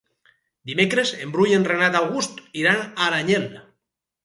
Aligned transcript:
Dimecres 0.69 1.11
en 1.25 1.35
Bru 1.35 1.45
i 1.51 1.53
en 1.59 1.67
Renat 1.73 1.99
August 2.01 2.43
iran 2.65 2.83
a 2.83 2.91
Aranyel. 3.11 3.49